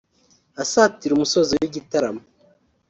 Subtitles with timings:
[0.63, 2.21] Asatira umusozo w’igitaramo